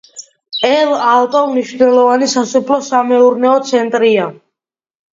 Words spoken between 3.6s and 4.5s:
ცენტრია.